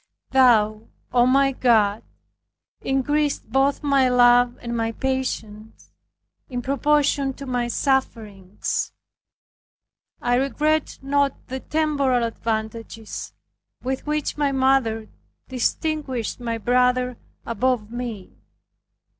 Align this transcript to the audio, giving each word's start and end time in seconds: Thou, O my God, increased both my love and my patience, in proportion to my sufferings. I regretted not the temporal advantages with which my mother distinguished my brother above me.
Thou, 0.31 0.87
O 1.13 1.27
my 1.27 1.51
God, 1.51 2.01
increased 2.81 3.51
both 3.51 3.83
my 3.83 4.09
love 4.09 4.57
and 4.59 4.75
my 4.75 4.93
patience, 4.93 5.91
in 6.49 6.63
proportion 6.63 7.35
to 7.35 7.45
my 7.45 7.67
sufferings. 7.67 8.93
I 10.19 10.33
regretted 10.37 11.03
not 11.03 11.37
the 11.49 11.59
temporal 11.59 12.23
advantages 12.23 13.33
with 13.83 14.07
which 14.07 14.37
my 14.39 14.51
mother 14.51 15.07
distinguished 15.49 16.39
my 16.39 16.57
brother 16.57 17.19
above 17.45 17.91
me. 17.91 18.39